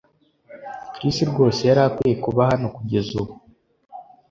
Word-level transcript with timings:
Chris 0.93 1.17
rwose 1.31 1.61
yari 1.69 1.81
akwiye 1.87 2.15
kuba 2.23 2.41
hano 2.49 2.67
kugeza 2.75 3.13
ubu 3.21 3.33